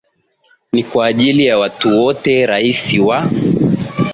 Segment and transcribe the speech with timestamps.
[0.73, 3.31] ni kwa ajili ya watu wote Rais wa